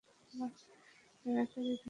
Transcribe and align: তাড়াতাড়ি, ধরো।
তাড়াতাড়ি, 0.01 1.45
ধরো। 1.45 1.73